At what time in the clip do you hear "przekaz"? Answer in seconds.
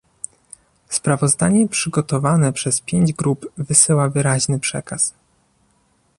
4.59-5.13